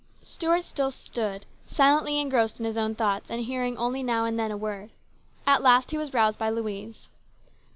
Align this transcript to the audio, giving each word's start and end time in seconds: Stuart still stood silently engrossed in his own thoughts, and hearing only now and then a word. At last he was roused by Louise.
Stuart 0.23 0.63
still 0.63 0.89
stood 0.89 1.45
silently 1.67 2.19
engrossed 2.19 2.57
in 2.57 2.65
his 2.65 2.75
own 2.75 2.95
thoughts, 2.95 3.29
and 3.29 3.43
hearing 3.45 3.77
only 3.77 4.01
now 4.01 4.25
and 4.25 4.39
then 4.39 4.49
a 4.49 4.57
word. 4.57 4.89
At 5.45 5.61
last 5.61 5.91
he 5.91 5.97
was 5.99 6.11
roused 6.11 6.39
by 6.39 6.49
Louise. 6.49 7.07